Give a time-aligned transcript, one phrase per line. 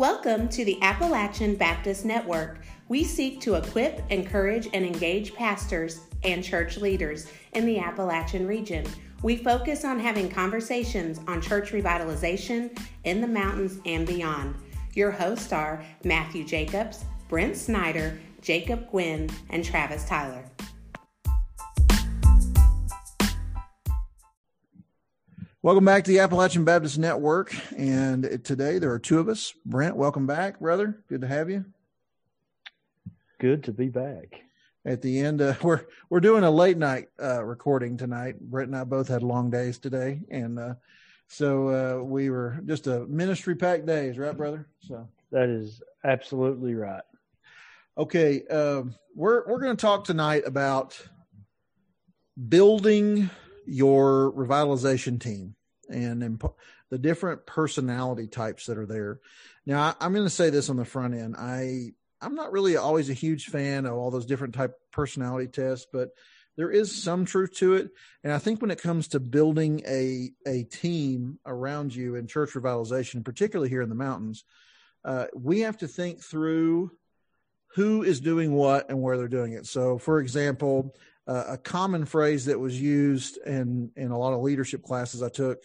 [0.00, 2.60] Welcome to the Appalachian Baptist Network.
[2.88, 8.86] We seek to equip, encourage, and engage pastors and church leaders in the Appalachian region.
[9.22, 14.54] We focus on having conversations on church revitalization in the mountains and beyond.
[14.94, 20.46] Your hosts are Matthew Jacobs, Brent Snyder, Jacob Gwynn, and Travis Tyler.
[25.70, 27.54] Welcome back to the Appalachian Baptist Network.
[27.78, 29.54] And today there are two of us.
[29.64, 31.00] Brent, welcome back, brother.
[31.08, 31.64] Good to have you.
[33.38, 34.42] Good to be back.
[34.84, 38.40] At the end, uh, we're we're doing a late night uh, recording tonight.
[38.40, 40.74] Brent and I both had long days today, and uh,
[41.28, 44.66] so uh, we were just a ministry packed days, right, brother?
[44.80, 47.04] So that is absolutely right.
[47.96, 51.00] Okay, um, we're we're going to talk tonight about
[52.48, 53.30] building
[53.66, 55.54] your revitalization team
[55.90, 56.40] and
[56.90, 59.20] the different personality types that are there.
[59.66, 61.36] Now, I, am going to say this on the front end.
[61.36, 65.86] I I'm not really always a huge fan of all those different type personality tests,
[65.90, 66.10] but
[66.56, 67.90] there is some truth to it.
[68.22, 72.50] And I think when it comes to building a a team around you in church
[72.52, 74.44] revitalization, particularly here in the mountains,
[75.04, 76.90] uh, we have to think through
[77.74, 79.66] who is doing what and where they're doing it.
[79.66, 80.94] So, for example,
[81.30, 85.28] uh, a common phrase that was used in in a lot of leadership classes I
[85.28, 85.62] took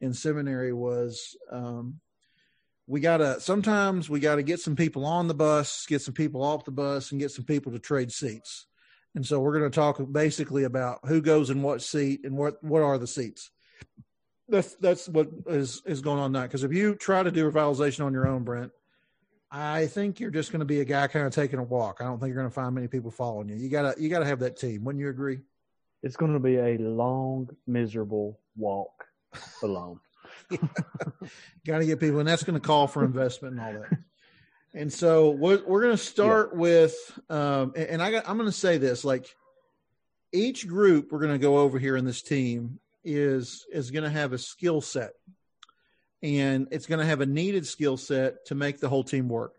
[0.00, 2.00] in seminary was um,
[2.86, 6.66] we gotta sometimes we gotta get some people on the bus, get some people off
[6.66, 8.66] the bus, and get some people to trade seats.
[9.14, 12.62] And so we're going to talk basically about who goes in what seat and what
[12.62, 13.50] what are the seats.
[14.46, 16.42] That's that's what is is going on now.
[16.42, 18.72] Because if you try to do revitalization on your own, Brent,
[19.58, 21.98] I think you're just going to be a guy kind of taking a walk.
[22.00, 23.56] I don't think you're going to find many people following you.
[23.56, 24.84] You gotta you gotta have that team.
[24.84, 25.38] Wouldn't you agree?
[26.02, 29.06] It's going to be a long, miserable walk
[29.62, 29.98] alone.
[31.66, 33.98] Got to get people, and that's going to call for investment and all that.
[34.74, 36.58] And so we're we're going to start yeah.
[36.58, 39.34] with, um, and I got, I'm going to say this: like
[40.32, 44.10] each group we're going to go over here in this team is is going to
[44.10, 45.12] have a skill set
[46.22, 49.54] and it's going to have a needed skill set to make the whole team work.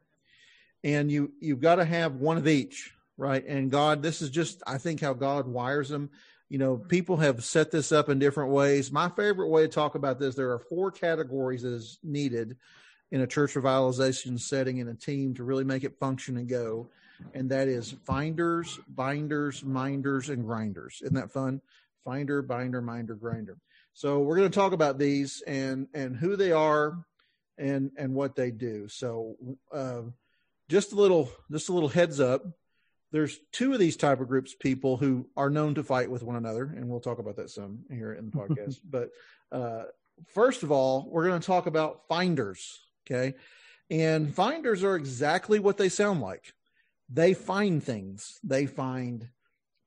[0.83, 3.45] And you you've got to have one of each, right?
[3.45, 6.09] And God, this is just I think how God wires them.
[6.49, 8.91] You know, people have set this up in different ways.
[8.91, 12.55] My favorite way to talk about this, there are four categories that is needed
[13.11, 16.89] in a church revitalization setting in a team to really make it function and go.
[17.33, 20.99] And that is finders, binders, minders, and grinders.
[21.01, 21.61] Isn't that fun?
[22.05, 23.57] Finder, binder, minder, grinder.
[23.97, 27.03] So we're going to talk about these and and who they are
[27.57, 28.87] and and what they do.
[28.89, 29.37] So
[29.73, 30.01] uh,
[30.69, 32.43] just a little just a little heads up.
[33.11, 36.35] There's two of these type of groups people who are known to fight with one
[36.35, 38.77] another, and we'll talk about that some here in the podcast.
[38.87, 39.09] but
[39.51, 39.85] uh,
[40.27, 42.79] first of all, we're going to talk about finders.
[43.07, 43.33] Okay,
[43.89, 46.53] and finders are exactly what they sound like.
[47.09, 48.37] They find things.
[48.43, 49.27] They find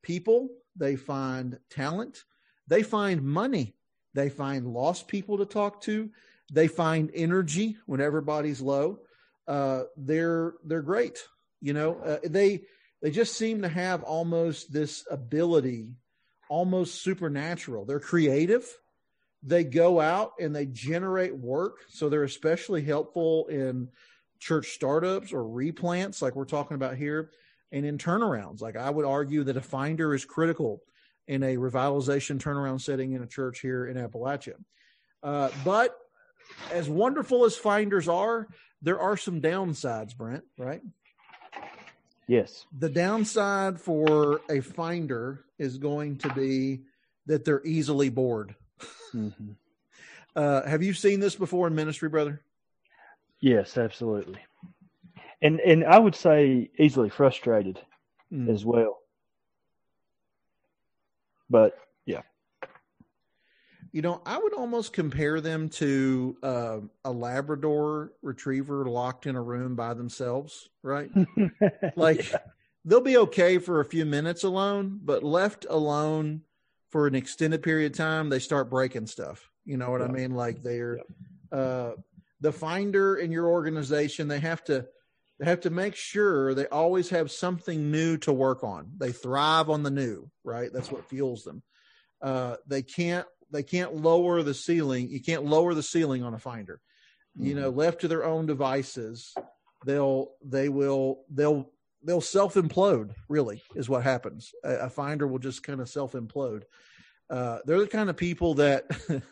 [0.02, 0.48] people.
[0.74, 2.24] They find talent.
[2.66, 3.76] They find money
[4.14, 6.10] they find lost people to talk to.
[6.52, 9.00] They find energy when everybody's low.
[9.46, 11.18] Uh, they're they're great.
[11.60, 12.62] You know, uh, they
[13.02, 15.94] they just seem to have almost this ability,
[16.48, 17.84] almost supernatural.
[17.84, 18.66] They're creative.
[19.42, 23.88] They go out and they generate work, so they're especially helpful in
[24.38, 27.30] church startups or replants, like we're talking about here,
[27.72, 28.60] and in turnarounds.
[28.60, 30.82] Like I would argue that a finder is critical
[31.30, 34.54] in a revitalization turnaround setting in a church here in Appalachia.
[35.22, 35.96] Uh, but
[36.72, 38.48] as wonderful as finders are,
[38.82, 40.82] there are some downsides, Brent, right?
[42.26, 42.66] Yes.
[42.76, 46.80] The downside for a finder is going to be
[47.26, 48.54] that they're easily bored.
[49.14, 49.52] Mm-hmm.
[50.36, 52.40] Uh, have you seen this before in ministry, brother?
[53.40, 54.38] Yes, absolutely.
[55.42, 57.80] And and I would say easily frustrated
[58.32, 58.48] mm.
[58.48, 58.99] as well.
[61.50, 62.22] But yeah.
[63.92, 69.42] You know, I would almost compare them to uh, a Labrador retriever locked in a
[69.42, 71.10] room by themselves, right?
[71.96, 72.32] like
[72.84, 76.42] they'll be okay for a few minutes alone, but left alone
[76.90, 79.50] for an extended period of time, they start breaking stuff.
[79.64, 80.06] You know what yeah.
[80.06, 80.34] I mean?
[80.34, 81.00] Like they're
[81.52, 81.58] yeah.
[81.58, 81.92] uh,
[82.40, 84.28] the finder in your organization.
[84.28, 84.86] They have to
[85.40, 88.92] they have to make sure they always have something new to work on.
[88.98, 90.70] They thrive on the new, right?
[90.70, 91.62] That's what fuels them.
[92.20, 95.08] Uh, they can't they can't lower the ceiling.
[95.10, 96.82] You can't lower the ceiling on a finder.
[97.38, 97.46] Mm-hmm.
[97.46, 97.78] You know, mm-hmm.
[97.78, 99.34] left to their own devices,
[99.86, 101.70] they'll they will they'll
[102.04, 103.14] they'll self implode.
[103.30, 104.52] Really, is what happens.
[104.62, 106.64] A, a finder will just kind of self implode.
[107.30, 108.84] Uh, they're the kind of people that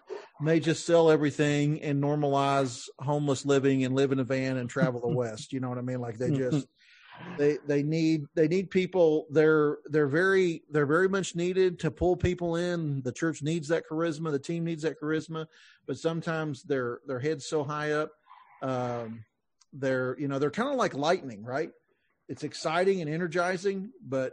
[0.41, 5.01] may just sell everything and normalize homeless living and live in a van and travel
[5.01, 5.53] the west.
[5.53, 6.01] You know what i mean?
[6.01, 6.67] Like they just
[7.39, 9.27] they they need they need people.
[9.31, 13.03] They're they're very they're very much needed to pull people in.
[13.03, 14.31] The church needs that charisma.
[14.31, 15.47] The team needs that charisma.
[15.87, 18.11] But sometimes their their heads so high up
[18.61, 19.25] um
[19.73, 21.71] they're you know they're kind of like lightning right?
[22.29, 24.33] It's exciting and energizing but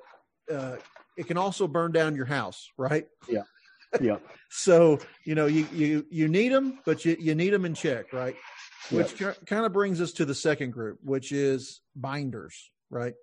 [0.52, 0.78] uh
[1.18, 3.08] it can also burn down your house right?
[3.28, 3.44] Yeah
[4.02, 4.18] yeah.
[4.50, 8.14] So you know you you you need them but you you need them in check
[8.14, 8.36] right?
[8.92, 9.46] Which yep.
[9.46, 13.16] kind of brings us to the second group which is binders right?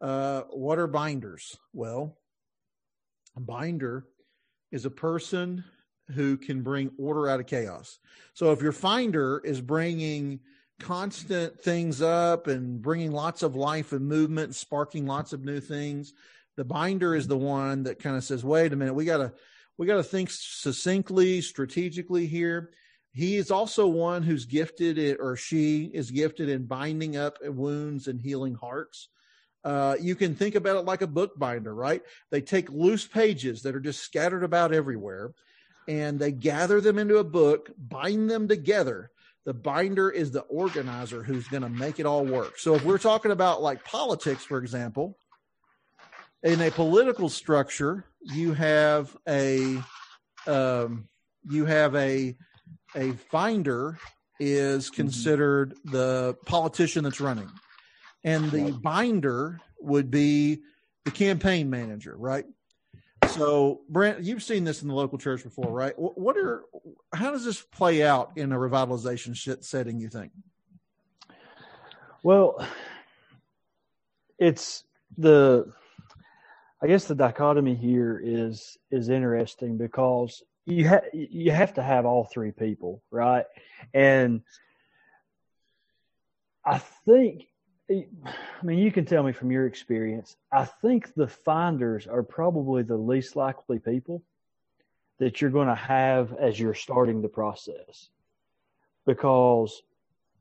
[0.00, 1.56] Uh what are binders?
[1.72, 2.16] Well
[3.36, 4.06] a binder
[4.70, 5.64] is a person
[6.14, 7.98] who can bring order out of chaos.
[8.34, 10.40] So if your finder is bringing
[10.80, 16.12] constant things up and bringing lots of life and movement sparking lots of new things
[16.56, 19.32] the binder is the one that kind of says wait a minute we got to
[19.78, 22.70] we got to think succinctly, strategically here.
[23.12, 28.08] He is also one who's gifted, it, or she is gifted in binding up wounds
[28.08, 29.08] and healing hearts.
[29.62, 32.02] Uh, you can think about it like a bookbinder, right?
[32.30, 35.32] They take loose pages that are just scattered about everywhere
[35.88, 39.10] and they gather them into a book, bind them together.
[39.44, 42.58] The binder is the organizer who's going to make it all work.
[42.58, 45.18] So if we're talking about like politics, for example,
[46.44, 49.82] in a political structure, you have a
[50.46, 51.08] um,
[51.50, 52.36] you have a
[52.94, 53.98] a finder
[54.38, 54.94] is mm-hmm.
[54.94, 57.50] considered the politician that's running,
[58.22, 60.60] and the binder would be
[61.04, 62.44] the campaign manager, right?
[63.28, 65.94] So, Brent, you've seen this in the local church before, right?
[65.96, 66.64] What are
[67.14, 69.98] how does this play out in a revitalization setting?
[69.98, 70.32] You think?
[72.22, 72.66] Well,
[74.38, 74.84] it's
[75.16, 75.72] the
[76.84, 82.04] I guess the dichotomy here is is interesting because you have you have to have
[82.04, 83.46] all three people, right?
[83.94, 84.42] And
[86.62, 87.46] I think
[87.90, 88.04] I
[88.62, 92.98] mean you can tell me from your experience, I think the finders are probably the
[92.98, 94.22] least likely people
[95.20, 98.10] that you're going to have as you're starting the process.
[99.06, 99.82] Because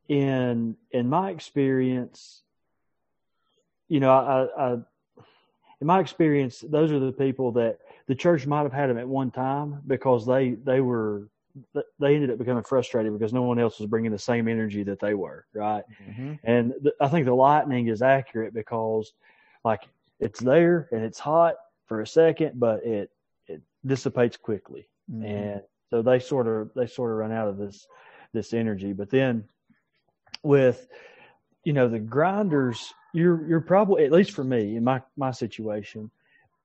[0.10, 2.42] in in my experience,
[3.88, 4.78] you know, I, I
[5.83, 7.77] in my experience, those are the people that
[8.07, 11.27] the church might have had them at one time because they they were
[12.00, 15.01] they ended up becoming frustrated because no one else was bringing the same energy that
[15.01, 15.83] they were, right?
[16.01, 16.35] Mm-hmm.
[16.45, 19.12] And th- I think the lightning is accurate because,
[19.65, 19.81] like,
[20.21, 23.12] it's there and it's hot for a second, but it
[23.47, 25.25] it dissipates quickly, mm-hmm.
[25.25, 27.88] and so they sort of they sort of run out of this
[28.31, 28.94] this energy.
[28.94, 29.44] But then
[30.44, 30.88] with
[31.63, 36.10] you know the grinders you're you're probably at least for me in my my situation,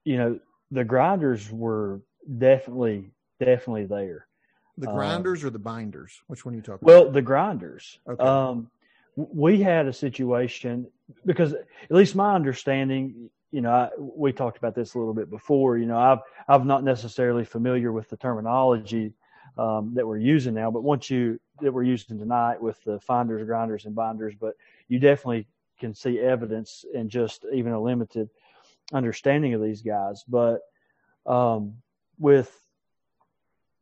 [0.05, 0.41] you know,
[0.71, 2.01] the grinders were
[2.39, 4.27] definitely definitely there.
[4.79, 6.23] The grinders um, or the binders?
[6.29, 7.13] Which one are you talking well, about?
[7.13, 7.99] the grinders.
[8.09, 8.23] Okay.
[8.23, 8.71] Um,
[9.17, 10.87] we had a situation
[11.27, 15.31] because at least my understanding, you know, I, we talked about this a little bit
[15.31, 15.79] before.
[15.79, 19.13] You know, I've I'm not necessarily familiar with the terminology
[19.59, 23.45] um, that we're using now, but once you that we're using tonight with the finders,
[23.47, 24.55] grinders, and binders, but
[24.89, 25.47] you definitely
[25.79, 28.29] can see evidence in just even a limited
[28.93, 30.25] understanding of these guys.
[30.29, 30.61] But
[31.27, 31.75] um,
[32.19, 32.53] with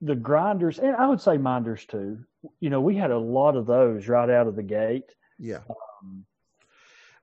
[0.00, 2.18] the grinders, and I would say minders too,
[2.60, 5.14] you know, we had a lot of those right out of the gate.
[5.38, 5.60] Yeah.
[6.02, 6.24] Um,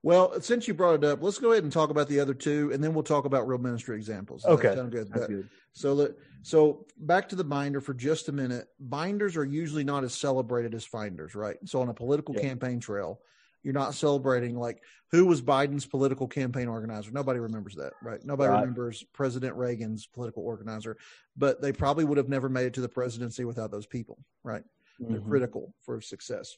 [0.03, 2.71] well, since you brought it up, let's go ahead and talk about the other two,
[2.73, 4.43] and then we'll talk about real ministry examples.
[4.43, 5.09] Does okay, sound good.
[5.09, 5.49] good.
[5.71, 8.67] So, so back to the binder for just a minute.
[8.81, 11.55] Binders are usually not as celebrated as finders, right?
[11.63, 12.41] So, on a political yeah.
[12.41, 13.21] campaign trail,
[13.63, 17.11] you're not celebrating like who was Biden's political campaign organizer.
[17.11, 18.19] Nobody remembers that, right?
[18.25, 18.59] Nobody right.
[18.59, 20.97] remembers President Reagan's political organizer,
[21.37, 24.63] but they probably would have never made it to the presidency without those people, right?
[25.01, 25.13] Mm-hmm.
[25.13, 26.57] They're critical for success.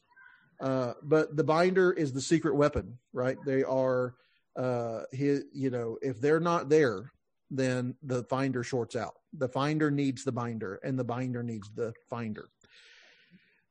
[0.60, 3.38] Uh, but the binder is the secret weapon, right?
[3.46, 4.16] They are,
[4.56, 7.12] uh, his, you know, if they're not there,
[7.52, 9.16] then the finder shorts out.
[9.34, 12.50] The finder needs the binder, and the binder needs the finder.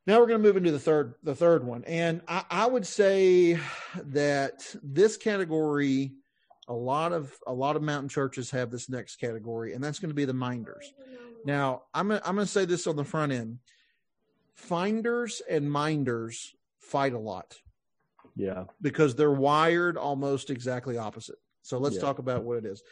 [0.06, 2.86] Now we're going to move into the third the third one, and I, I, would
[2.86, 3.58] say
[3.94, 6.12] that this category,
[6.68, 10.10] a lot of a lot of mountain churches have this next category, and that's going
[10.10, 10.92] to be the minders.
[11.46, 13.60] Now I'm I'm going to say this on the front end:
[14.52, 17.56] finders and minders fight a lot.
[18.36, 21.38] Yeah, because they're wired almost exactly opposite.
[21.62, 22.02] So let's yeah.
[22.02, 22.82] talk about what it is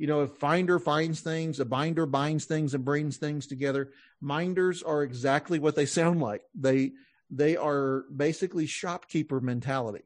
[0.00, 3.90] you know, if finder finds things, a binder binds things and brings things together.
[4.18, 6.40] Minders are exactly what they sound like.
[6.58, 6.92] They
[7.30, 10.04] they are basically shopkeeper mentality.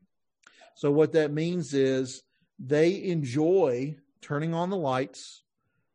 [0.74, 2.24] So what that means is
[2.58, 5.44] they enjoy turning on the lights,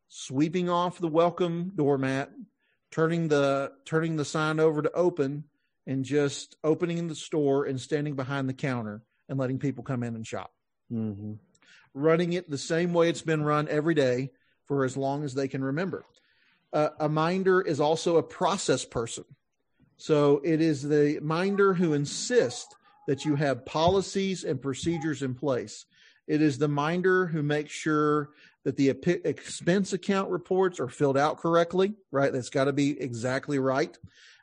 [0.08, 2.30] sweeping off the welcome doormat,
[2.90, 5.44] turning the turning the sign over to open
[5.90, 10.14] and just opening the store and standing behind the counter and letting people come in
[10.14, 10.52] and shop.
[10.92, 11.32] Mm-hmm.
[11.94, 14.30] Running it the same way it's been run every day
[14.68, 16.04] for as long as they can remember.
[16.72, 19.24] Uh, a minder is also a process person.
[19.96, 22.72] So it is the minder who insists
[23.08, 25.86] that you have policies and procedures in place.
[26.28, 28.30] It is the minder who makes sure
[28.62, 32.32] that the expense account reports are filled out correctly, right?
[32.32, 33.98] That's got to be exactly right.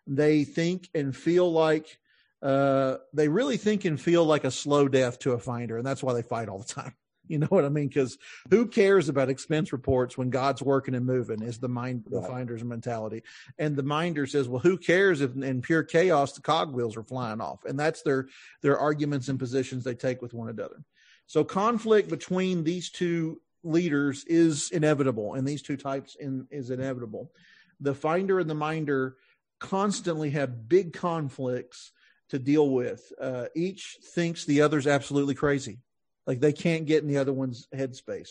[0.08, 2.00] They think and feel like
[2.42, 6.04] uh, they really think and feel like a slow death to a finder, and that's
[6.04, 6.94] why they fight all the time.
[7.30, 7.90] You know what I mean?
[7.90, 8.18] Because
[8.50, 11.42] who cares about expense reports when God's working and moving?
[11.42, 12.30] Is the mind the right.
[12.30, 13.22] finder's mentality,
[13.60, 17.42] and the minder says, "Well, who cares if in pure chaos the cogwheels are flying
[17.42, 18.30] off?" And that's their
[18.62, 20.82] their arguments and positions they take with one another.
[21.26, 27.34] So conflict between these two leaders is inevitable, and these two types in, is inevitable.
[27.82, 29.18] The finder and the minder
[29.60, 31.92] constantly have big conflicts
[32.30, 33.12] to deal with.
[33.20, 35.80] Uh, each thinks the other's absolutely crazy,
[36.26, 38.30] like they can't get in the other one's headspace.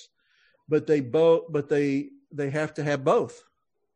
[0.69, 3.43] But they both, but they they have to have both.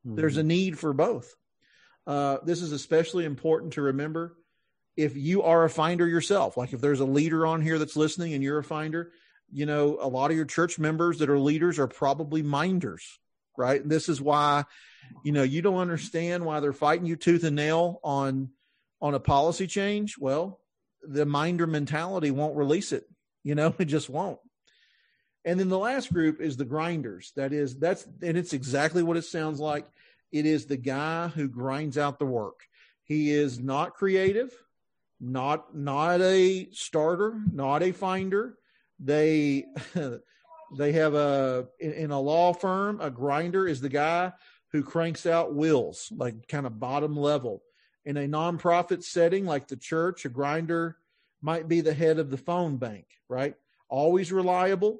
[0.06, 0.16] Mm-hmm.
[0.16, 1.34] There's a need for both.
[2.06, 4.36] Uh, this is especially important to remember
[4.96, 6.56] if you are a finder yourself.
[6.56, 9.12] Like if there's a leader on here that's listening and you're a finder,
[9.52, 13.18] you know, a lot of your church members that are leaders are probably minders,
[13.56, 13.80] right?
[13.80, 14.64] And this is why,
[15.24, 18.50] you know, you don't understand why they're fighting you tooth and nail on
[19.00, 20.16] on a policy change.
[20.18, 20.60] Well,
[21.02, 23.04] the minder mentality won't release it.
[23.42, 24.38] You know, it just won't.
[25.44, 27.32] And then the last group is the grinders.
[27.34, 29.86] That is, that's, and it's exactly what it sounds like.
[30.30, 32.60] It is the guy who grinds out the work.
[33.04, 34.54] He is not creative,
[35.18, 38.58] not, not a starter, not a finder
[39.00, 39.64] they
[40.76, 44.32] they have a in, in, a law firm a grinder is the guy
[44.72, 47.62] who cranks out wills like kind of bottom level.
[48.04, 50.96] In a nonprofit setting like the church a grinder
[51.42, 53.54] might be the head of the phone bank right?
[53.88, 54.98] Always reliable.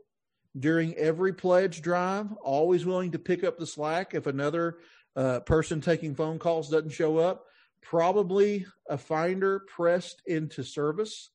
[0.58, 4.78] During every pledge drive always willing to pick up the slack if another
[5.14, 7.44] uh, person taking phone calls doesn't show up.
[7.82, 11.30] Probably a finder pressed into service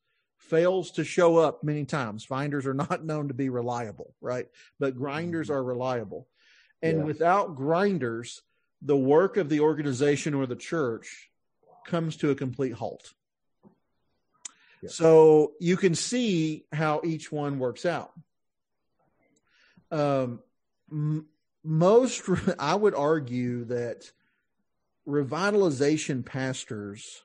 [0.49, 2.23] fails to show up many times.
[2.23, 4.47] Finders are not known to be reliable, right?
[4.79, 5.57] But grinders mm-hmm.
[5.57, 6.27] are reliable.
[6.81, 7.03] And yeah.
[7.03, 8.41] without grinders,
[8.81, 11.29] the work of the organization or the church
[11.85, 13.13] comes to a complete halt.
[14.81, 14.89] Yeah.
[14.89, 18.11] So you can see how each one works out.
[19.91, 20.39] Um,
[20.91, 21.27] m-
[21.63, 22.21] most,
[22.59, 24.11] I would argue that
[25.07, 27.23] revitalization pastors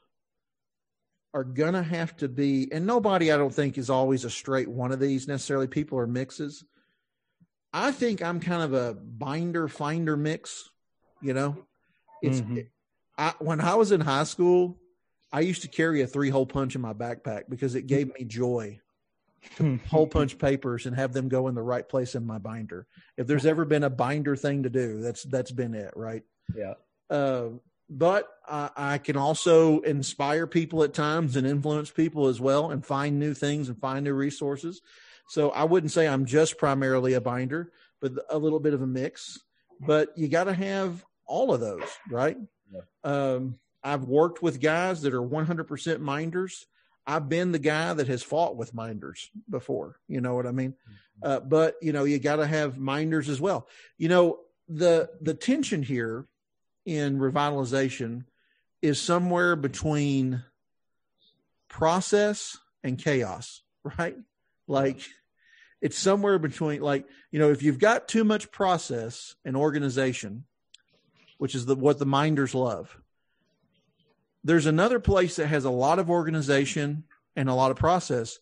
[1.33, 4.69] are going to have to be, and nobody I don't think is always a straight
[4.69, 5.67] one of these necessarily.
[5.67, 6.65] People are mixes.
[7.73, 10.71] I think I'm kind of a binder finder mix,
[11.21, 11.57] you know.
[12.23, 12.61] It's mm-hmm.
[13.17, 14.77] I when I was in high school,
[15.33, 18.25] I used to carry a three hole punch in my backpack because it gave me
[18.25, 18.81] joy
[19.57, 22.87] to hole punch papers and have them go in the right place in my binder.
[23.17, 26.23] If there's ever been a binder thing to do, that's that's been it, right?
[26.55, 26.75] Yeah.
[27.09, 27.51] Uh,
[27.91, 32.87] but I, I can also inspire people at times and influence people as well and
[32.87, 34.81] find new things and find new resources.
[35.29, 38.87] So I wouldn't say I'm just primarily a binder, but a little bit of a
[38.87, 39.39] mix.
[39.81, 42.37] But you got to have all of those, right?
[42.73, 42.81] Yeah.
[43.03, 46.67] Um, I've worked with guys that are 100% minders.
[47.07, 49.97] I've been the guy that has fought with minders before.
[50.07, 50.73] You know what I mean?
[50.73, 51.29] Mm-hmm.
[51.29, 53.67] Uh, but you know, you got to have minders as well.
[53.99, 56.27] You know, the the tension here
[56.85, 58.25] in revitalization
[58.83, 60.43] is somewhere between
[61.69, 63.63] process and chaos,
[63.99, 64.17] right?
[64.67, 65.01] Like
[65.81, 70.45] it's somewhere between like, you know, if you've got too much process and organization,
[71.39, 72.99] which is the what the minders love.
[74.45, 77.05] There's another place that has a lot of organization
[77.37, 78.39] and a lot of process,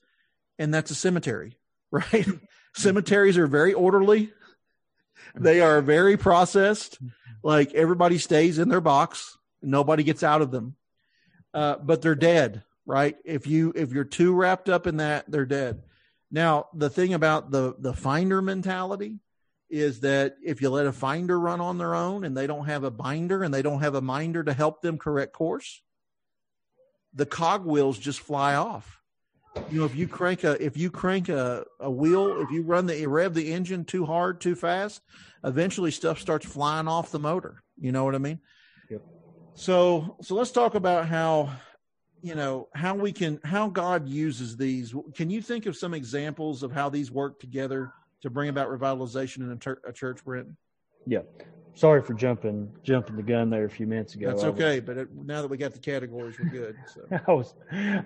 [0.59, 1.57] and that's a cemetery,
[1.90, 2.26] right?
[2.75, 4.33] Cemeteries are very orderly.
[5.35, 6.99] They are very processed
[7.42, 10.76] like everybody stays in their box, nobody gets out of them.
[11.54, 13.16] Uh, but they're dead, right?
[13.25, 15.83] If you if you're too wrapped up in that, they're dead.
[16.30, 19.21] Now, the thing about the the finder mentality
[19.71, 22.85] is that if you let a finder run on their own and they don't have
[22.85, 25.83] a binder and they don't have a minder to help them correct course,
[27.14, 28.98] the cogwheels just fly off.
[29.71, 32.87] You know, if you crank a if you crank a, a wheel, if you run
[32.87, 35.02] the rev the engine too hard, too fast,
[35.45, 37.62] eventually stuff starts flying off the motor.
[37.78, 38.40] You know what I mean?
[38.90, 39.02] Yep.
[39.55, 41.50] So so let's talk about how
[42.23, 44.95] you know how we can how God uses these.
[45.14, 49.38] Can you think of some examples of how these work together to bring about revitalization
[49.38, 50.49] in a, ter- a church, Brent?
[51.07, 51.23] Yeah.
[51.78, 54.28] Sorry for jumping jumping the gun there a few minutes ago.
[54.28, 56.76] That's I was- okay, but it, now that we got the categories, we're good.
[56.92, 57.54] So I was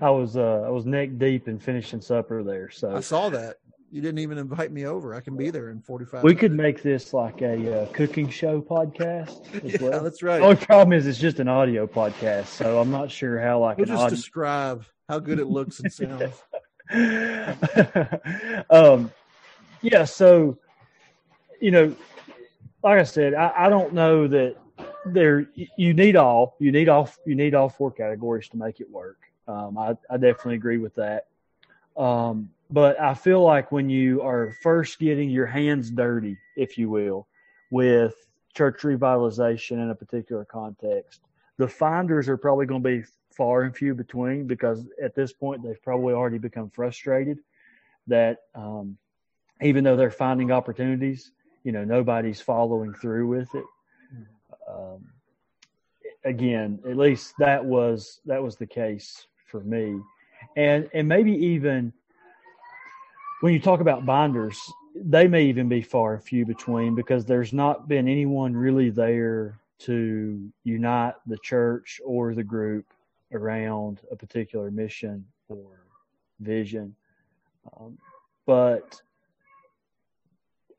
[0.01, 2.71] I was uh, I was neck deep in finishing supper there.
[2.71, 3.57] So I saw that
[3.91, 5.15] you didn't even invite me over.
[5.15, 6.23] I can be there in forty five.
[6.23, 10.03] we could make this like a uh, cooking show podcast as Yeah, well.
[10.03, 10.39] that's right.
[10.41, 13.79] The only problem is it's just an audio podcast, so I'm not sure how like
[13.79, 14.17] we'll just audio.
[14.17, 16.43] describe how good it looks and sounds.
[18.71, 19.11] um,
[19.83, 20.59] yeah, so
[21.61, 21.95] you know,
[22.83, 24.57] like I said, I, I don't know that
[25.05, 25.47] there
[25.77, 29.19] you need all you need all you need all four categories to make it work.
[29.49, 31.27] Um, I, I definitely agree with that.
[31.97, 36.89] Um, but I feel like when you are first getting your hands dirty, if you
[36.89, 37.27] will,
[37.71, 38.15] with
[38.55, 41.21] church revitalization in a particular context,
[41.59, 45.63] the finders are probably going to be far and few between because at this point
[45.63, 47.39] they've probably already become frustrated
[48.07, 48.97] that um,
[49.61, 51.33] even though they're finding opportunities,
[51.65, 53.65] you know, nobody's following through with it.
[54.69, 55.07] Um,
[56.25, 60.01] again, at least that was that was the case for me,
[60.57, 61.93] and and maybe even
[63.41, 64.59] when you talk about binders,
[64.95, 69.59] they may even be far and few between because there's not been anyone really there
[69.81, 72.87] to unite the church or the group
[73.33, 75.81] around a particular mission or
[76.41, 76.95] vision.
[77.77, 77.99] Um,
[78.47, 79.01] but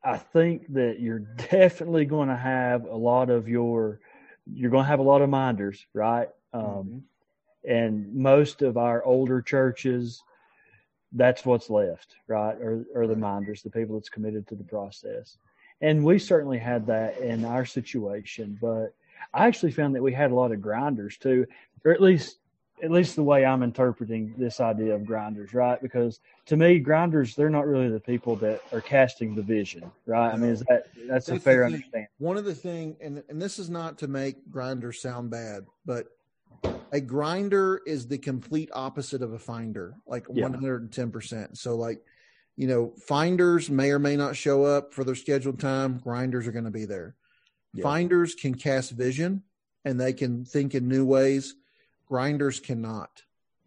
[0.04, 1.18] I think that you're
[1.50, 4.00] definitely going to have a lot of your,
[4.46, 6.28] you're going to have a lot of minders, right?
[6.52, 7.02] Um, Mhm.
[7.66, 10.22] And most of our older churches,
[11.12, 12.56] that's what's left, right?
[12.60, 15.38] Or, or the minders, the people that's committed to the process.
[15.80, 18.94] And we certainly had that in our situation, but
[19.32, 21.46] I actually found that we had a lot of grinders too,
[21.84, 22.38] or at least
[22.82, 25.80] at least the way I'm interpreting this idea of grinders, right?
[25.80, 30.32] Because to me, grinders they're not really the people that are casting the vision, right?
[30.32, 32.08] I mean, is that that's a fair understanding?
[32.18, 36.08] One of the thing, and and this is not to make grinders sound bad, but
[36.92, 41.58] a grinder is the complete opposite of a finder, like one hundred and ten percent.
[41.58, 42.00] So like,
[42.56, 45.98] you know, finders may or may not show up for their scheduled time.
[45.98, 47.14] Grinders are going to be there.
[47.72, 47.82] Yeah.
[47.82, 49.42] Finders can cast vision
[49.84, 51.54] and they can think in new ways.
[52.08, 53.22] Grinders cannot.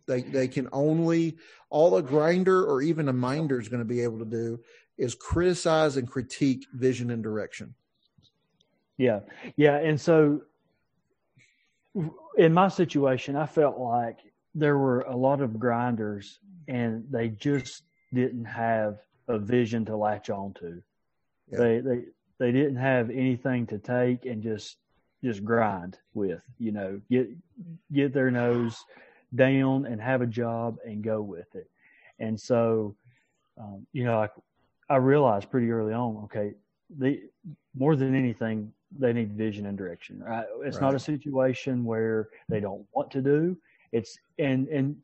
[0.07, 1.37] They they can only
[1.69, 4.59] all a grinder or even a minder is going to be able to do
[4.97, 7.73] is criticize and critique vision and direction.
[8.97, 9.19] Yeah,
[9.57, 10.41] yeah, and so
[12.37, 14.17] in my situation, I felt like
[14.55, 18.97] there were a lot of grinders, and they just didn't have
[19.27, 20.81] a vision to latch onto.
[21.51, 21.59] Yeah.
[21.59, 22.01] They they
[22.39, 24.77] they didn't have anything to take and just
[25.23, 26.41] just grind with.
[26.59, 27.29] You know, get
[27.91, 28.83] get their nose
[29.35, 31.69] down and have a job and go with it.
[32.19, 32.95] And so,
[33.59, 34.29] um, you know, I,
[34.89, 36.53] I realized pretty early on, okay,
[36.97, 37.21] the
[37.75, 40.23] more than anything, they need vision and direction.
[40.23, 40.45] Right?
[40.63, 43.57] It's not a situation where they don't want to do.
[43.91, 44.95] It's and and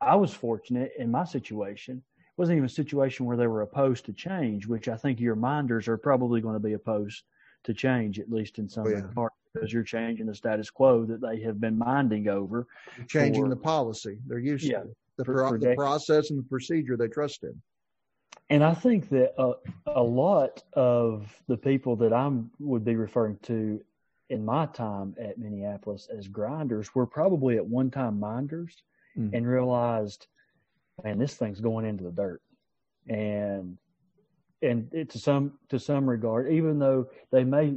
[0.00, 2.02] I was fortunate in my situation.
[2.18, 5.36] It wasn't even a situation where they were opposed to change, which I think your
[5.36, 7.22] minders are probably going to be opposed
[7.64, 8.96] to change, at least in some Oh, yeah.
[8.96, 12.66] regard, because you're changing the status quo that they have been minding over.
[13.08, 16.42] changing For- the policy they're used Yeah, to the, for- pro- the process and the
[16.48, 17.60] procedure they trust in
[18.50, 19.54] And I think that a,
[19.86, 23.80] a lot of the people that I'm would be referring to
[24.30, 28.82] in my time at Minneapolis as grinders were probably at one time minders
[29.16, 29.30] Mhm.
[29.32, 30.26] and realized,
[31.04, 32.42] man, this thing's going into the dirt.
[33.08, 33.78] And
[34.62, 37.76] and it, to some to some regard, even though they may,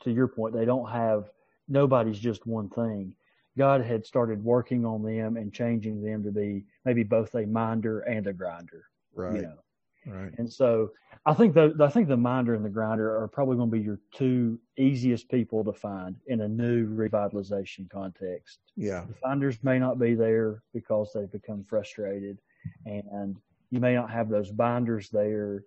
[0.00, 1.30] to your point, they don't have
[1.68, 3.14] nobody's just one thing.
[3.58, 8.00] God had started working on them and changing them to be maybe both a minder
[8.00, 8.84] and a grinder.
[9.14, 9.58] right You know,
[10.06, 10.90] right and so
[11.26, 13.82] I think the I think the minder and the grinder are probably going to be
[13.82, 18.60] your two easiest people to find in a new revitalization context.
[18.76, 22.38] yeah The finders may not be there because they've become frustrated,
[22.86, 23.36] and
[23.70, 25.64] you may not have those binders there,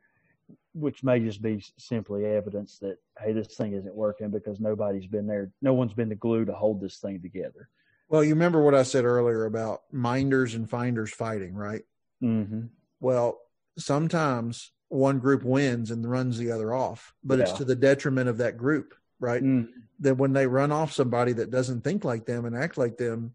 [0.73, 5.27] which may just be simply evidence that hey, this thing isn't working because nobody's been
[5.27, 5.51] there.
[5.61, 7.69] No one's been the glue to hold this thing together.
[8.09, 11.83] well you remember what i said earlier about minders and finders fighting right
[12.21, 12.67] Mm-hmm.
[12.99, 13.39] well
[13.77, 18.37] sometimes one group wins and runs the other off but it's to the detriment of
[18.37, 19.67] that group right Mm,
[19.99, 23.33] that when they run off somebody that doesn't think like them and act like them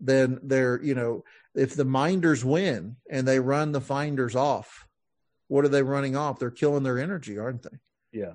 [0.00, 4.86] then they're you know if the minders win and they run the finders off
[5.52, 7.78] what are they running off they're killing their energy aren't they
[8.12, 8.32] yeah,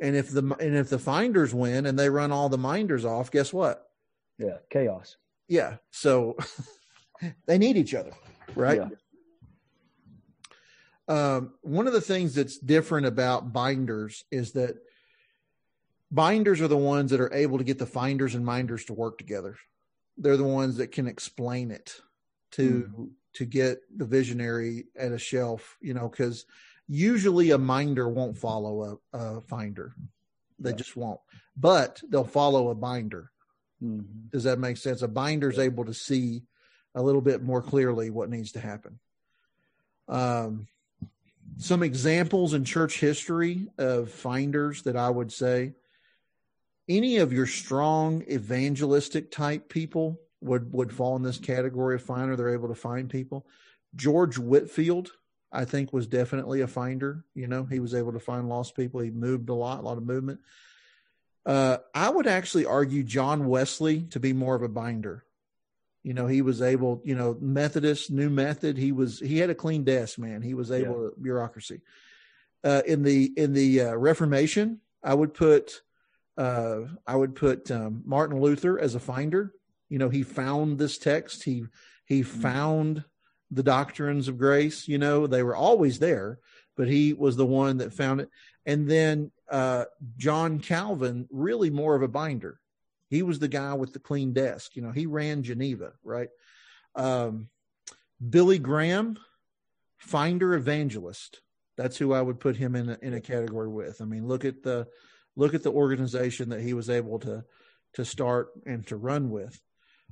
[0.00, 3.30] and if the and if the finders win and they run all the minders off
[3.30, 3.90] guess what
[4.38, 5.16] yeah, chaos.
[5.48, 6.36] yeah so
[7.46, 8.12] they need each other
[8.54, 8.80] right
[11.08, 11.36] Yeah.
[11.36, 14.76] um, one of the things that's different about binders is that
[16.10, 19.18] binders are the ones that are able to get the finders and minders to work
[19.18, 19.56] together.
[20.16, 22.00] They're the ones that can explain it
[22.52, 23.04] to mm-hmm.
[23.34, 26.46] To get the visionary at a shelf, you know, because
[26.88, 29.94] usually a minder won't follow a, a finder.
[30.58, 30.76] They yeah.
[30.76, 31.20] just won't.
[31.56, 33.30] But they'll follow a binder.
[33.82, 34.28] Mm-hmm.
[34.30, 35.02] Does that make sense?
[35.02, 36.42] A binder is able to see
[36.94, 38.98] a little bit more clearly what needs to happen.
[40.08, 40.66] Um,
[41.56, 45.74] some examples in church history of finders that I would say
[46.88, 52.36] any of your strong evangelistic type people would would fall in this category of finder.
[52.36, 53.46] They're able to find people.
[53.94, 55.10] George Whitefield,
[55.52, 57.24] I think, was definitely a finder.
[57.34, 59.00] You know, he was able to find lost people.
[59.00, 60.40] He moved a lot, a lot of movement.
[61.44, 65.24] Uh, I would actually argue John Wesley to be more of a binder.
[66.02, 68.78] You know, he was able, you know, Methodist, new method.
[68.78, 70.42] He was, he had a clean desk, man.
[70.42, 71.08] He was able yeah.
[71.10, 71.80] to bureaucracy.
[72.62, 75.82] Uh, in the, in the uh, Reformation, I would put,
[76.36, 79.52] uh, I would put um, Martin Luther as a finder.
[79.90, 81.42] You know, he found this text.
[81.42, 81.64] He,
[82.06, 82.40] he mm-hmm.
[82.40, 83.04] found
[83.50, 84.88] the doctrines of grace.
[84.88, 86.38] You know, they were always there,
[86.76, 88.30] but he was the one that found it.
[88.64, 89.84] And then uh,
[90.16, 92.58] John Calvin, really more of a binder.
[93.08, 94.76] He was the guy with the clean desk.
[94.76, 96.28] You know, he ran Geneva, right?
[96.94, 97.48] Um,
[98.26, 99.18] Billy Graham,
[99.98, 101.40] finder evangelist.
[101.76, 104.00] That's who I would put him in a, in a category with.
[104.00, 104.86] I mean, look at the
[105.36, 107.44] look at the organization that he was able to
[107.94, 109.60] to start and to run with.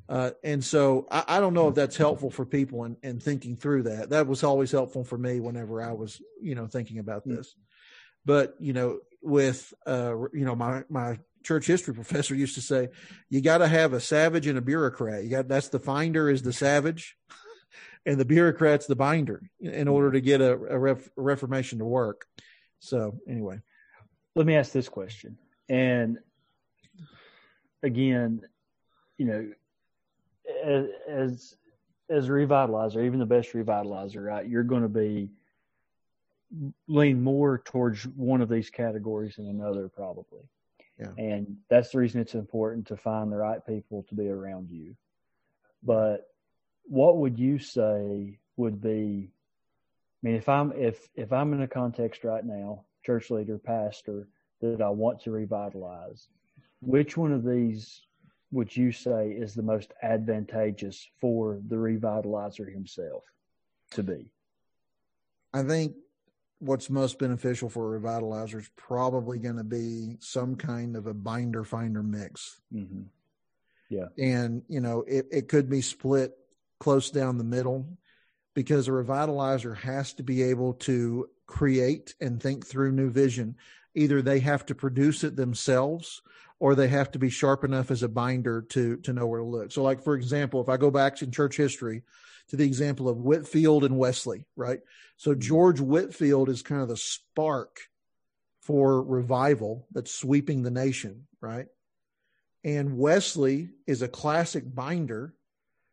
[0.08, 3.56] Uh, and so I, I, don't know if that's helpful for people in, in thinking
[3.56, 4.10] through that.
[4.10, 7.36] That was always helpful for me whenever I was, you know, thinking about hmm.
[7.36, 7.54] this.
[8.24, 12.88] But you know, with uh, you know, my my church history professor used to say,
[13.28, 15.24] you got to have a savage and a bureaucrat.
[15.24, 17.16] You got that's the finder is the savage,
[18.06, 21.84] and the bureaucrat's the binder in order to get a, a, ref, a reformation to
[21.84, 22.26] work.
[22.80, 23.60] So anyway,
[24.34, 26.18] let me ask this question, and
[27.82, 28.42] again,
[29.16, 29.50] you know,
[30.68, 31.56] as
[32.10, 34.48] as a revitalizer, even the best revitalizer, right?
[34.48, 35.30] You're going to be
[36.86, 40.48] lean more towards one of these categories than another, probably.
[40.98, 41.12] Yeah.
[41.18, 44.96] And that's the reason it's important to find the right people to be around you.
[45.82, 46.26] But
[46.84, 51.68] what would you say would be I mean if I'm if if I'm in a
[51.68, 54.26] context right now, church leader, pastor,
[54.60, 56.26] that I want to revitalize,
[56.80, 58.02] which one of these
[58.50, 63.24] would you say is the most advantageous for the revitalizer himself
[63.92, 64.30] to be?
[65.52, 65.94] I think
[66.58, 71.14] what's most beneficial for a revitalizer is probably going to be some kind of a
[71.14, 72.60] binder finder mix.
[72.74, 73.02] Mm-hmm.
[73.90, 74.08] Yeah.
[74.18, 76.32] And, you know, it, it could be split
[76.80, 77.88] close down the middle
[78.54, 83.56] because a revitalizer has to be able to create and think through new vision.
[83.98, 86.22] Either they have to produce it themselves
[86.60, 89.46] or they have to be sharp enough as a binder to to know where to
[89.46, 89.72] look.
[89.72, 92.02] So like for example, if I go back in church history,
[92.48, 94.80] to the example of Whitefield and Wesley, right?
[95.16, 95.40] So mm-hmm.
[95.40, 97.80] George Whitefield is kind of the spark
[98.60, 101.66] for revival that's sweeping the nation, right?
[102.64, 105.34] And Wesley is a classic binder.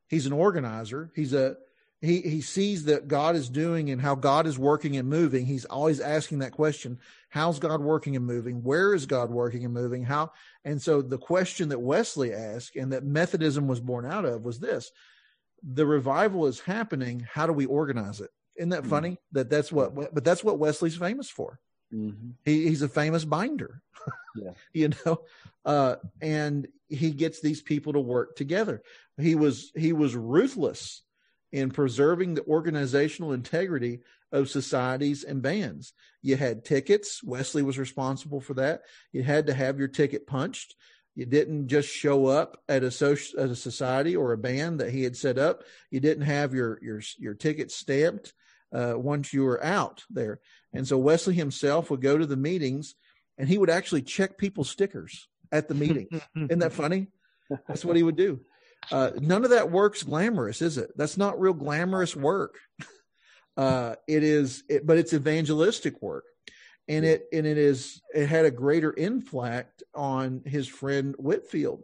[0.10, 1.12] He's an organizer.
[1.16, 1.58] He's a
[2.06, 5.46] he he sees that God is doing and how God is working and moving.
[5.46, 8.64] He's always asking that question, how's God working and moving?
[8.64, 10.04] Where is God working and moving?
[10.04, 10.32] How
[10.64, 14.60] and so the question that Wesley asked and that Methodism was born out of was
[14.60, 14.92] this
[15.64, 17.26] the revival is happening.
[17.32, 18.30] How do we organize it?
[18.56, 18.90] Isn't that mm-hmm.
[18.90, 19.18] funny?
[19.32, 21.60] That that's what, but that's what Wesley's famous for.
[21.94, 22.32] Mm-hmm.
[22.44, 23.82] He, he's a famous binder,
[24.36, 24.52] yeah.
[24.74, 25.22] you know,
[25.66, 28.82] uh, and he gets these people to work together.
[29.18, 31.04] He was he was ruthless
[31.56, 34.02] in preserving the organizational integrity
[34.34, 35.94] of societies and bands.
[36.22, 37.24] You had tickets.
[37.24, 38.82] Wesley was responsible for that.
[39.14, 40.76] You had to have your ticket punched.
[41.16, 44.92] You didn't just show up at a social, at a society or a band that
[44.92, 45.64] he had set up.
[45.90, 48.34] You didn't have your your your ticket stamped
[48.74, 50.42] uh, once you were out there.
[50.74, 52.96] And so Wesley himself would go to the meetings,
[53.38, 56.10] and he would actually check people's stickers at the meeting.
[56.36, 57.08] Isn't that funny?
[57.66, 58.42] That's what he would do.
[58.92, 60.92] Uh, none of that works glamorous, is it?
[60.96, 62.60] That's not real glamorous work.
[63.58, 66.26] Uh, it is, it, but it's evangelistic work
[66.88, 71.84] and it and it is it had a greater impact on his friend Whitefield,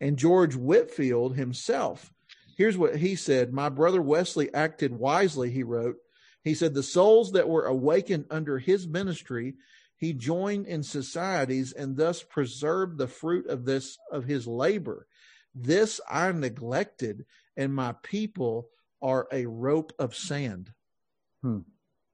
[0.00, 2.12] and George Whitefield himself.
[2.56, 5.50] Here's what he said: My brother Wesley acted wisely.
[5.50, 5.96] He wrote.
[6.44, 9.54] He said the souls that were awakened under his ministry,
[9.96, 15.06] he joined in societies and thus preserved the fruit of this of his labor.
[15.54, 18.68] This I neglected, and my people
[19.00, 20.72] are a rope of sand.
[21.42, 21.60] Hmm.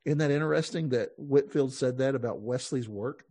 [0.04, 3.24] Isn't that interesting that Whitefield said that about Wesley's work?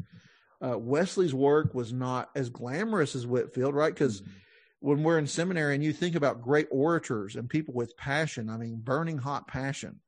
[0.64, 3.94] Uh, Wesley's work was not as glamorous as Whitefield, right?
[3.94, 4.32] Because mm-hmm.
[4.80, 8.58] when we're in seminary and you think about great orators and people with passion, I
[8.58, 10.00] mean, burning hot passion,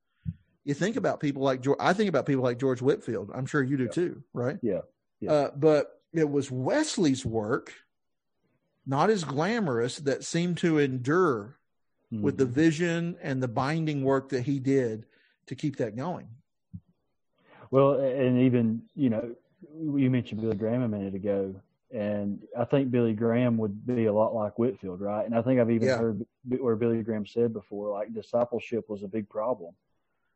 [0.64, 1.78] you think about people like George.
[1.80, 3.32] I think about people like George Whitefield.
[3.34, 3.90] I'm sure you do yeah.
[3.90, 4.58] too, right?
[4.62, 4.82] Yeah.
[5.20, 5.32] yeah.
[5.32, 7.74] Uh, but it was Wesley's work,
[8.90, 11.60] not as glamorous, that seemed to endure
[12.12, 12.24] mm-hmm.
[12.24, 12.54] with the mm-hmm.
[12.54, 15.06] vision and the binding work that he did
[15.46, 16.28] to keep that going.
[17.70, 19.36] Well, and even you know,
[19.78, 21.54] you mentioned Billy Graham a minute ago,
[21.92, 25.24] and I think Billy Graham would be a lot like Whitefield, right?
[25.24, 25.98] And I think I've even yeah.
[25.98, 29.76] heard where Billy Graham said before, like discipleship was a big problem,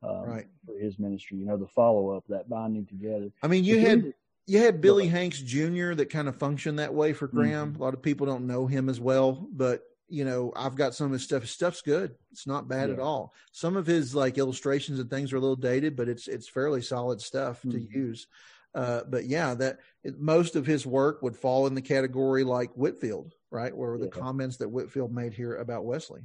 [0.04, 1.38] um, right, for his ministry.
[1.38, 3.32] You know, the follow up, that binding together.
[3.42, 4.14] I mean, you had
[4.46, 5.94] you had Billy Hanks Jr.
[5.94, 7.72] that kind of functioned that way for Graham.
[7.72, 7.82] Mm-hmm.
[7.82, 11.08] A lot of people don't know him as well, but you know, I've got some
[11.08, 11.42] of his stuff.
[11.42, 12.14] His stuff's good.
[12.32, 12.96] It's not bad yeah.
[12.96, 13.34] at all.
[13.52, 16.82] Some of his like illustrations and things are a little dated, but it's it's fairly
[16.82, 17.72] solid stuff mm-hmm.
[17.72, 18.28] to use.
[18.76, 22.72] Uh, but yeah, that it, most of his work would fall in the category like
[22.74, 23.76] Whitefield, right?
[23.76, 26.22] Where the comments that Whitefield made here about Wesley.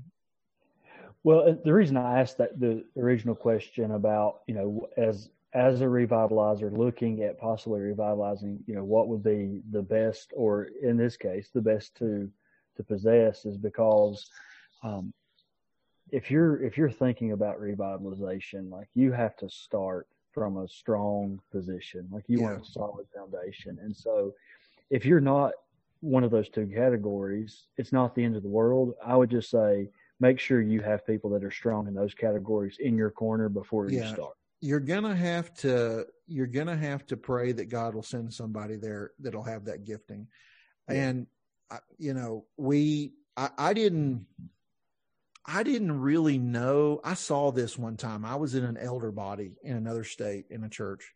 [1.24, 5.84] Well, the reason I asked that the original question about you know as as a
[5.84, 11.16] revitalizer looking at possibly revitalizing, you know, what would be the best, or in this
[11.16, 12.30] case, the best to
[12.76, 14.30] to possess, is because
[14.82, 15.12] um,
[16.10, 21.40] if you're if you're thinking about revitalization, like you have to start from a strong
[21.50, 22.44] position, like you yeah.
[22.44, 24.34] want a solid foundation, and so
[24.90, 25.52] if you're not
[26.00, 28.94] one of those two categories, it's not the end of the world.
[29.04, 29.88] I would just say
[30.20, 33.88] make sure you have people that are strong in those categories in your corner before
[33.88, 34.02] yeah.
[34.02, 38.32] you start you're gonna have to you're gonna have to pray that God will send
[38.32, 40.28] somebody there that'll have that gifting.
[40.88, 40.94] Yeah.
[40.94, 41.26] And
[41.98, 44.26] you know, we I, I didn't
[45.50, 47.00] I didn't really know.
[47.02, 48.24] I saw this one time.
[48.24, 51.14] I was in an elder body in another state in a church,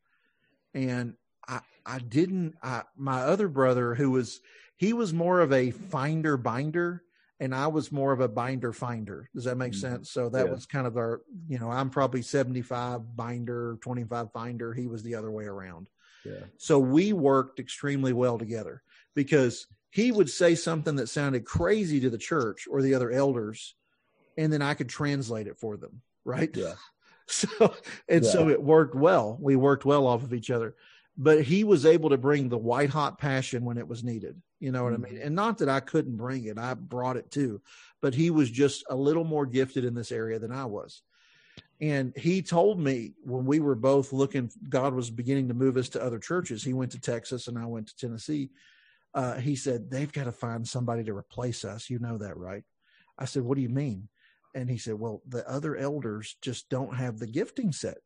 [0.73, 1.15] and
[1.47, 2.55] I I didn't.
[2.63, 4.41] I my other brother who was
[4.77, 7.03] he was more of a finder binder
[7.43, 9.29] and I was more of a binder finder.
[9.35, 9.81] Does that make mm-hmm.
[9.81, 10.13] sense?
[10.13, 10.53] So that yeah.
[10.53, 14.73] was kind of our, you know, I'm probably 75 binder, 25 finder.
[14.73, 15.89] He was the other way around.
[16.25, 16.45] Yeah.
[16.59, 18.85] So we worked extremely well together
[19.17, 23.75] because he would say something that sounded crazy to the church or the other elders,
[24.39, 26.01] and then I could translate it for them.
[26.25, 26.57] Right.
[26.57, 26.75] Yeah.
[27.29, 27.75] So,
[28.09, 28.31] and yeah.
[28.31, 29.39] so it worked well.
[29.41, 30.75] We worked well off of each other
[31.17, 34.41] but he was able to bring the white hot passion when it was needed.
[34.61, 35.07] You know what mm-hmm.
[35.07, 35.21] I mean?
[35.21, 37.61] And not that I couldn't bring it, I brought it too,
[38.01, 41.03] but he was just a little more gifted in this area than I was.
[41.81, 45.91] And he told me when we were both looking, God was beginning to move us
[45.91, 46.63] to other churches.
[46.63, 48.51] He went to Texas and I went to Tennessee.
[49.13, 51.91] Uh, he said, They've got to find somebody to replace us.
[51.91, 52.63] You know that, right?
[53.19, 54.09] I said, What do you mean?
[54.55, 57.99] And he said, Well, the other elders just don't have the gifting set.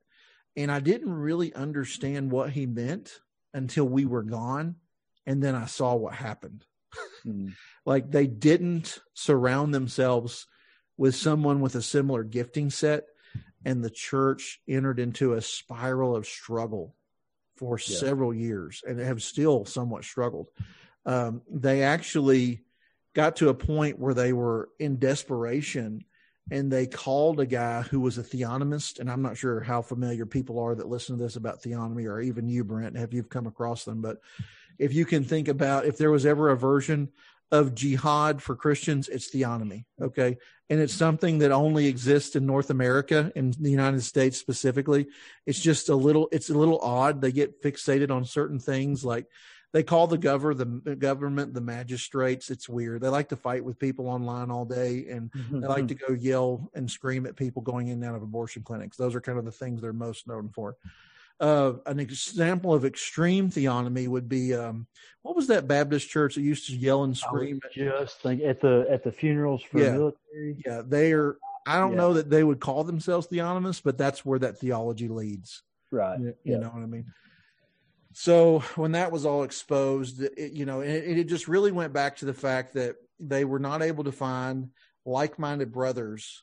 [0.57, 3.21] And I didn't really understand what he meant
[3.53, 4.77] until we were gone.
[5.27, 6.65] And then I saw what happened.
[7.27, 7.55] Mm.
[7.85, 10.47] like they didn't surround themselves
[10.97, 13.05] with someone with a similar gifting set.
[13.65, 16.95] And the church entered into a spiral of struggle
[17.57, 17.97] for yeah.
[17.97, 20.49] several years and have still somewhat struggled.
[21.05, 22.63] Um, they actually
[23.15, 26.05] got to a point where they were in desperation
[26.51, 29.01] and they called a guy who was a theonomist.
[29.01, 32.21] And I'm not sure how familiar people are that listen to this about theonomy, or
[32.21, 34.01] even you, Brent, have you come across them?
[34.01, 34.19] But
[34.79, 37.09] if you can think about if there was ever a version
[37.53, 39.85] of jihad for Christians, it's theonomy.
[40.01, 40.37] Okay.
[40.69, 45.07] And it's something that only exists in North America, in the United States specifically.
[45.47, 47.21] It's just a little, it's a little odd.
[47.21, 49.27] They get fixated on certain things like
[49.73, 53.79] they call the governor the government the magistrates it's weird they like to fight with
[53.79, 55.61] people online all day and mm-hmm.
[55.61, 58.63] they like to go yell and scream at people going in and out of abortion
[58.63, 60.77] clinics those are kind of the things they're most known for
[61.39, 64.87] uh, an example of extreme theonomy would be um,
[65.23, 67.61] what was that Baptist church that used to yell and scream?
[67.75, 69.93] just think at the at the funerals for yeah.
[69.93, 70.63] military.
[70.65, 71.37] Yeah, they are.
[71.67, 71.97] I don't yeah.
[71.97, 75.63] know that they would call themselves theonomists, but that's where that theology leads.
[75.91, 76.19] Right.
[76.19, 76.59] You, you yeah.
[76.59, 77.13] know what I mean?
[78.19, 82.17] So when that was all exposed, it, you know, it, it just really went back
[82.17, 84.71] to the fact that they were not able to find
[85.05, 86.43] like-minded brothers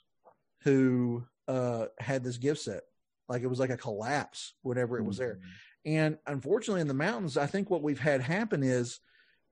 [0.61, 2.81] who uh, had this gift set.
[3.27, 5.39] Like it was like a collapse whenever it was there.
[5.39, 5.95] Mm-hmm.
[5.95, 8.99] And unfortunately, in the mountains, I think what we've had happen is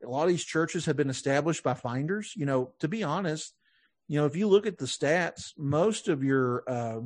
[0.05, 2.33] a lot of these churches have been established by finders.
[2.35, 3.51] You know, to be honest,
[4.07, 6.99] you know, if you look at the stats, most of your uh,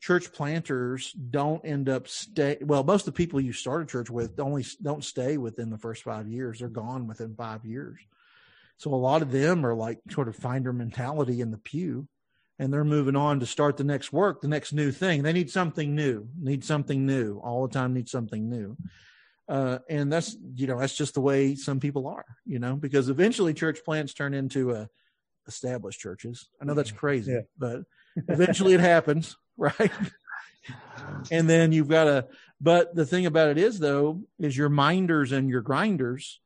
[0.00, 4.10] church planters don't end up stay well most of the people you start a church
[4.10, 6.58] with only don't stay within the first five years.
[6.58, 7.98] They're gone within five years.
[8.78, 12.08] So a lot of them are like sort of finder mentality in the pew
[12.58, 15.22] and they're moving on to start the next work the next new thing.
[15.22, 18.76] They need something new need something new all the time need something new.
[19.48, 23.08] Uh, and that's you know that's just the way some people are, you know, because
[23.08, 24.86] eventually church plants turn into uh,
[25.48, 26.48] established churches.
[26.62, 27.40] I know that's crazy, yeah.
[27.58, 27.82] but
[28.28, 29.36] eventually it happens,
[29.78, 29.92] right?
[31.30, 32.26] and then you've got to.
[32.60, 36.40] But the thing about it is, though, is your minders and your grinders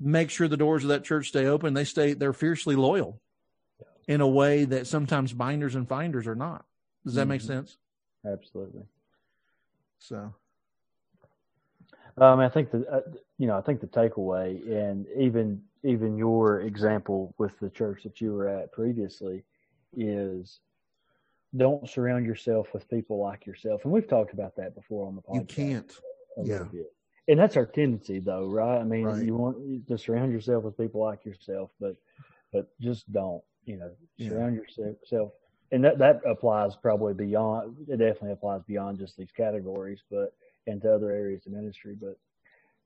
[0.00, 1.74] make sure the doors of that church stay open.
[1.74, 2.14] They stay.
[2.14, 3.20] They're fiercely loyal
[4.08, 6.64] in a way that sometimes binders and finders are not.
[7.04, 7.30] Does that mm-hmm.
[7.30, 7.76] make sense?
[8.24, 8.82] Absolutely.
[9.98, 10.34] So,
[12.18, 13.00] um, I think the uh,
[13.38, 18.20] you know I think the takeaway, and even even your example with the church that
[18.20, 19.44] you were at previously,
[19.96, 20.60] is
[21.56, 23.84] don't surround yourself with people like yourself.
[23.84, 25.34] And we've talked about that before on the podcast.
[25.34, 25.92] You can't.
[26.44, 26.64] Yeah.
[27.28, 28.80] And that's our tendency, though, right?
[28.80, 29.24] I mean, right.
[29.24, 31.96] you want to surround yourself with people like yourself, but
[32.52, 33.42] but just don't.
[33.64, 34.86] You know, surround yeah.
[34.86, 35.30] yourself
[35.72, 37.74] and that that applies probably beyond.
[37.88, 40.34] It definitely applies beyond just these categories, but
[40.66, 41.96] into other areas of ministry.
[41.98, 42.18] But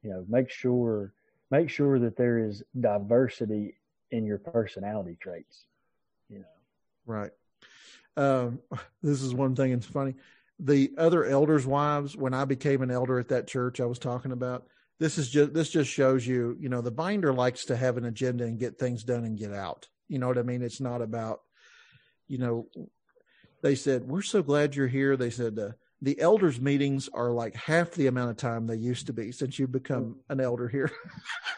[0.03, 1.13] you know, make sure
[1.51, 3.75] make sure that there is diversity
[4.13, 5.65] in your personality traits.
[6.31, 6.45] You know,
[7.07, 7.33] right.
[8.17, 8.61] Um,
[9.03, 9.73] this is one thing.
[9.73, 10.15] It's funny.
[10.59, 14.33] The other elders' wives, when I became an elder at that church I was talking
[14.33, 14.67] about,
[14.99, 18.07] this is just this just shows you, you know, the binder likes to have an
[18.07, 19.87] agenda and get things done and get out.
[20.09, 20.63] You know what I mean?
[20.63, 21.41] It's not about
[22.29, 22.69] you know,
[23.63, 25.17] they said, We're so glad you're here.
[25.17, 25.71] They said, uh,
[26.03, 29.59] the elders meetings are like half the amount of time they used to be since
[29.59, 30.91] you've become an elder here.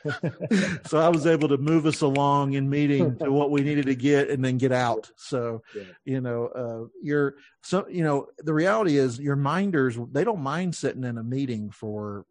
[0.87, 3.97] so I was able to move us along in meeting to what we needed to
[3.97, 5.11] get and then get out.
[5.17, 5.63] So,
[6.05, 10.75] you know, uh, you're so, you know, the reality is your minders, they don't mind
[10.77, 12.25] sitting in a meeting for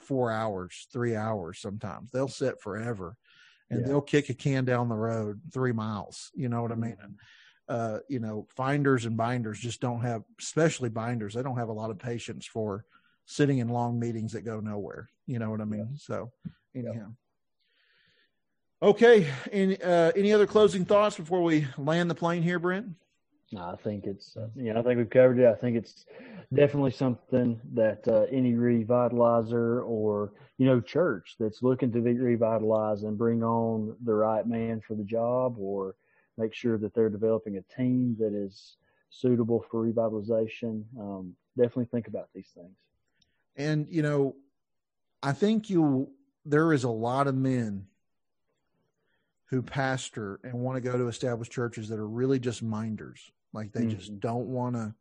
[0.00, 2.10] four hours, three hours sometimes.
[2.10, 3.16] They'll sit forever
[3.70, 3.86] and yeah.
[3.86, 6.30] they'll kick a can down the road three miles.
[6.34, 6.96] You know what I mean?
[7.02, 7.14] And,
[7.68, 11.72] uh, you know, finders and binders just don't have, especially binders, they don't have a
[11.72, 12.84] lot of patience for
[13.26, 15.08] sitting in long meetings that go nowhere.
[15.26, 15.96] You know what I mean?
[15.96, 16.30] So,
[16.74, 17.14] anyhow.
[18.82, 19.26] Okay.
[19.50, 22.88] Any, uh, any other closing thoughts before we land the plane here, Brent?
[23.50, 25.46] No, I think it's, uh, you know, I think we've covered it.
[25.46, 26.04] I think it's
[26.52, 33.16] definitely something that uh, any revitalizer or, you know, church that's looking to revitalize and
[33.16, 35.94] bring on the right man for the job or,
[36.36, 38.76] make sure that they're developing a team that is
[39.10, 40.84] suitable for revitalization.
[40.98, 42.76] Um, definitely think about these things.
[43.56, 44.34] And, you know,
[45.22, 46.10] I think you,
[46.44, 47.86] there is a lot of men
[49.46, 53.30] who pastor and want to go to established churches that are really just minders.
[53.52, 53.96] Like they mm-hmm.
[53.96, 54.94] just don't want to,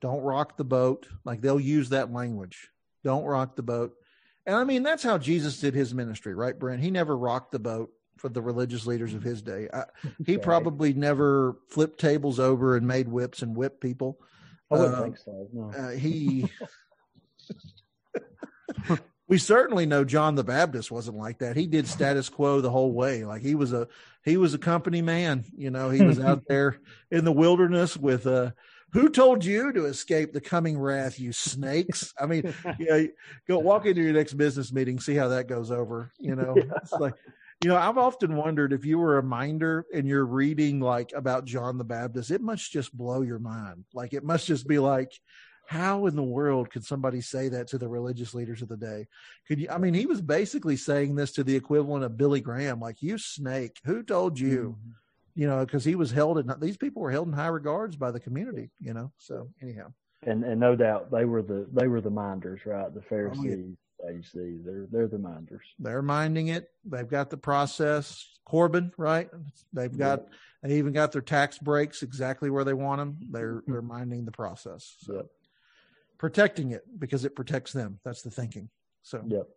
[0.00, 1.08] don't rock the boat.
[1.24, 2.68] Like they'll use that language.
[3.02, 3.94] Don't rock the boat.
[4.44, 6.82] And I mean, that's how Jesus did his ministry, right, Brent?
[6.82, 9.68] He never rocked the boat for the religious leaders of his day.
[9.72, 9.84] I,
[10.26, 14.18] he probably never flipped tables over and made whips and whipped people.
[14.70, 15.48] I wouldn't uh, think so.
[15.52, 15.70] No.
[15.70, 16.48] Uh, he.
[19.28, 21.56] we certainly know John the Baptist wasn't like that.
[21.56, 23.24] He did status quo the whole way.
[23.24, 23.88] Like he was a
[24.24, 25.44] he was a company man.
[25.56, 26.78] You know, he was out there
[27.10, 28.50] in the wilderness with uh
[28.92, 32.12] who told you to escape the coming wrath, you snakes?
[32.20, 33.08] I mean, you know,
[33.48, 36.12] go walk into your next business meeting, see how that goes over.
[36.18, 36.64] You know, yeah.
[36.76, 37.14] it's like
[37.62, 41.44] you know, I've often wondered if you were a minder and you're reading like about
[41.44, 43.84] John the Baptist, it must just blow your mind.
[43.94, 45.12] Like it must just be like,
[45.66, 49.06] how in the world could somebody say that to the religious leaders of the day?
[49.46, 49.68] Could you?
[49.70, 53.16] I mean, he was basically saying this to the equivalent of Billy Graham, like you
[53.16, 54.76] snake, who told you?
[54.78, 54.90] Mm-hmm.
[55.34, 58.10] You know, because he was held in these people were held in high regards by
[58.10, 58.70] the community.
[58.80, 59.92] You know, so anyhow,
[60.26, 62.92] and and no doubt they were the they were the minders, right?
[62.92, 63.76] The Pharisees.
[64.02, 64.10] Yeah.
[64.10, 64.58] AC.
[64.64, 65.64] They're they're the minders.
[65.78, 66.70] They're minding it.
[66.84, 68.28] They've got the process.
[68.44, 69.30] Corban, right?
[69.72, 70.30] They've got yep.
[70.62, 73.18] they even got their tax breaks exactly where they want them.
[73.30, 74.96] They're they're minding the process.
[75.00, 75.26] So yep.
[76.18, 78.00] protecting it because it protects them.
[78.04, 78.68] That's the thinking.
[79.02, 79.48] So yep.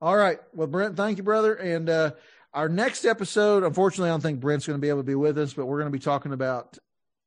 [0.00, 0.38] All right.
[0.54, 1.54] Well, Brent, thank you, brother.
[1.54, 2.12] And uh,
[2.54, 5.38] our next episode, unfortunately, I don't think Brent's going to be able to be with
[5.38, 6.78] us, but we're going to be talking about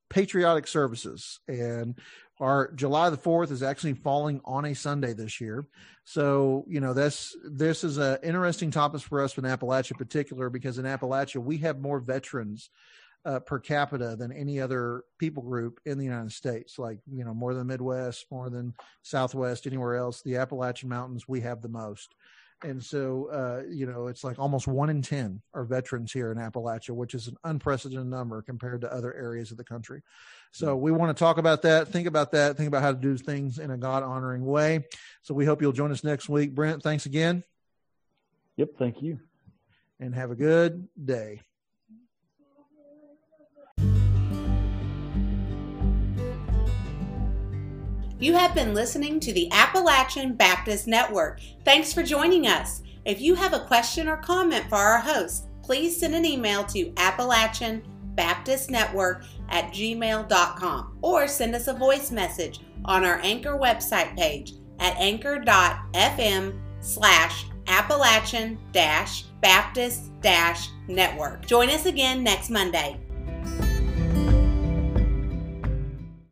[0.10, 2.00] patriotic services and
[2.40, 5.66] our July the 4th is actually falling on a Sunday this year.
[6.04, 10.50] So, you know, this this is an interesting topic for us in Appalachia in particular,
[10.50, 12.70] because in Appalachia, we have more veterans
[13.26, 16.78] uh, per capita than any other people group in the United States.
[16.78, 20.22] Like, you know, more than Midwest, more than Southwest, anywhere else.
[20.22, 22.16] The Appalachian Mountains, we have the most
[22.64, 26.38] and so uh, you know it's like almost one in ten are veterans here in
[26.38, 30.02] Appalachia, which is an unprecedented number compared to other areas of the country.
[30.52, 33.18] So we want to talk about that, think about that, think about how to do
[33.18, 34.86] things in a God honoring way.
[35.22, 36.54] So we hope you'll join us next week.
[36.56, 37.44] Brent, thanks again.
[38.58, 39.20] Yep, thank you,
[40.00, 41.42] and have a good day.
[48.24, 51.42] You have been listening to the Appalachian Baptist Network.
[51.66, 52.82] Thanks for joining us.
[53.04, 56.94] If you have a question or comment for our host, please send an email to
[56.96, 57.84] Appalachian
[58.16, 64.54] Baptist Network at gmail.com or send us a voice message on our Anchor website page
[64.80, 70.12] at anchor.fm slash Appalachian Baptist
[70.88, 71.46] Network.
[71.46, 73.03] Join us again next Monday.